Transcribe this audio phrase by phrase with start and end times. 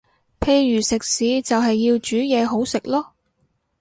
[0.39, 3.05] 譬如食肆就係要煮嘢好食囉